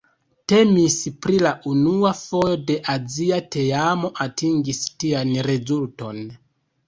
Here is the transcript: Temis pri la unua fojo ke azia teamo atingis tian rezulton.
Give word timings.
Temis 0.51 0.93
pri 1.25 1.35
la 1.47 1.49
unua 1.71 2.13
fojo 2.21 2.55
ke 2.71 2.77
azia 2.93 3.39
teamo 3.55 4.11
atingis 4.25 4.81
tian 5.03 5.37
rezulton. 5.51 6.25